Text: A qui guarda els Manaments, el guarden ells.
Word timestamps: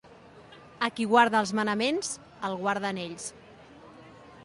A 0.87 0.89
qui 0.99 1.05
guarda 1.11 1.43
els 1.45 1.53
Manaments, 1.59 2.11
el 2.51 2.59
guarden 2.65 3.05
ells. 3.07 3.33